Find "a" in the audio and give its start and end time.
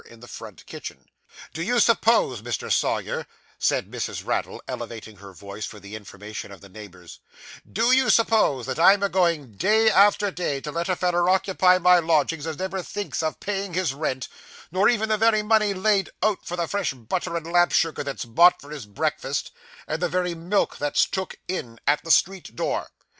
9.03-9.09, 10.89-10.95